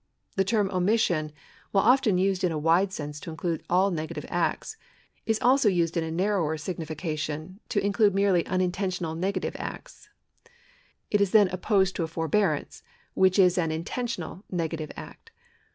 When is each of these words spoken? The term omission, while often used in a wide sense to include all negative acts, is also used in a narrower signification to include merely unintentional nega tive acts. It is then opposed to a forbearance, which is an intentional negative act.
The 0.35 0.43
term 0.43 0.71
omission, 0.71 1.31
while 1.69 1.83
often 1.83 2.17
used 2.17 2.43
in 2.43 2.51
a 2.51 2.57
wide 2.57 2.91
sense 2.91 3.19
to 3.19 3.29
include 3.29 3.61
all 3.69 3.91
negative 3.91 4.25
acts, 4.29 4.75
is 5.27 5.37
also 5.39 5.69
used 5.69 5.95
in 5.95 6.03
a 6.03 6.09
narrower 6.09 6.57
signification 6.57 7.59
to 7.69 7.79
include 7.85 8.15
merely 8.15 8.43
unintentional 8.47 9.13
nega 9.15 9.43
tive 9.43 9.55
acts. 9.59 10.09
It 11.11 11.21
is 11.21 11.29
then 11.29 11.49
opposed 11.49 11.95
to 11.97 12.03
a 12.03 12.07
forbearance, 12.07 12.81
which 13.13 13.37
is 13.37 13.59
an 13.59 13.69
intentional 13.69 14.43
negative 14.49 14.91
act. 14.95 15.29